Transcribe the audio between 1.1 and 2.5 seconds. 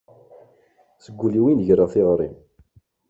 wul-iw i n-greɣ tiɣri.